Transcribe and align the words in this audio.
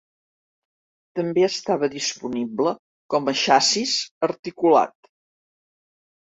També 1.19 1.43
estava 1.47 1.89
disponible 1.95 2.73
com 3.15 3.29
a 3.33 3.35
xassís 3.43 3.95
articulat. 4.31 5.11